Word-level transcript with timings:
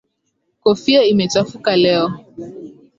Kofia 0.63 1.03
imechafuka 1.03 1.75
leo. 1.75 2.09